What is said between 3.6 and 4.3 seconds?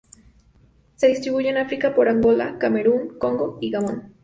y Gabón.